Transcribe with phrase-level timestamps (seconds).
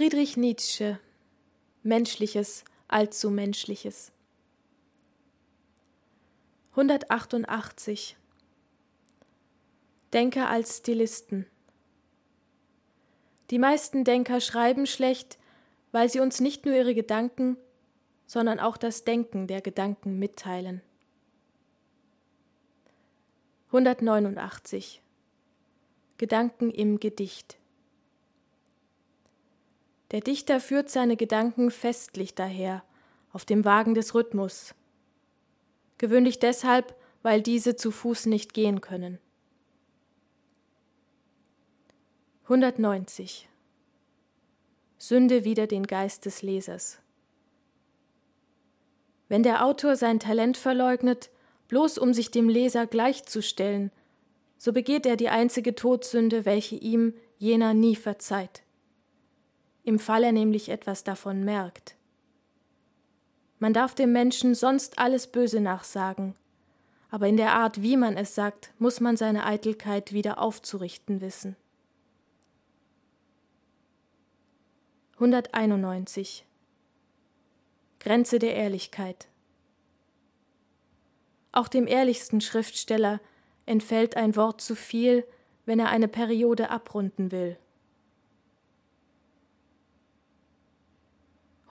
[0.00, 0.98] Friedrich Nietzsche
[1.82, 4.12] Menschliches, allzu Menschliches.
[6.70, 8.16] 188
[10.14, 11.44] Denker als Stilisten.
[13.50, 15.36] Die meisten Denker schreiben schlecht,
[15.92, 17.58] weil sie uns nicht nur ihre Gedanken,
[18.26, 20.80] sondern auch das Denken der Gedanken mitteilen.
[23.66, 25.02] 189
[26.16, 27.59] Gedanken im Gedicht
[30.10, 32.82] Der Dichter führt seine Gedanken festlich daher,
[33.32, 34.74] auf dem Wagen des Rhythmus,
[35.98, 39.18] gewöhnlich deshalb, weil diese zu Fuß nicht gehen können.
[42.44, 43.48] 190
[44.98, 46.98] Sünde wider den Geist des Lesers.
[49.28, 51.30] Wenn der Autor sein Talent verleugnet,
[51.68, 53.92] bloß um sich dem Leser gleichzustellen,
[54.58, 58.64] so begeht er die einzige Todsünde, welche ihm jener nie verzeiht.
[59.84, 61.96] Im Fall er nämlich etwas davon merkt.
[63.58, 66.34] Man darf dem Menschen sonst alles Böse nachsagen,
[67.10, 71.56] aber in der Art, wie man es sagt, muss man seine Eitelkeit wieder aufzurichten wissen.
[75.14, 76.46] 191
[77.98, 79.28] Grenze der Ehrlichkeit
[81.52, 83.20] Auch dem ehrlichsten Schriftsteller
[83.66, 85.26] entfällt ein Wort zu viel,
[85.66, 87.58] wenn er eine Periode abrunden will.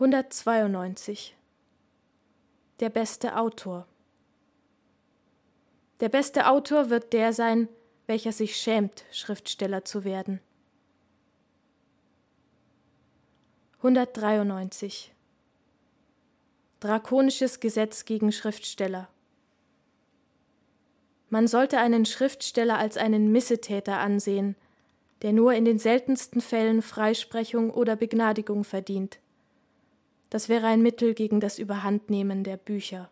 [0.02, 1.36] 192
[2.80, 3.86] Der beste Autor
[6.00, 7.68] Der beste Autor wird der sein,
[8.08, 10.40] welcher sich schämt, Schriftsteller zu werden.
[13.80, 15.14] 193
[16.80, 19.10] Drakonisches Gesetz gegen Schriftsteller
[21.30, 24.56] Man sollte einen Schriftsteller als einen Missetäter ansehen,
[25.24, 29.20] der nur in den seltensten Fällen Freisprechung oder Begnadigung verdient.
[30.30, 33.10] Das wäre ein Mittel gegen das Überhandnehmen der Bücher.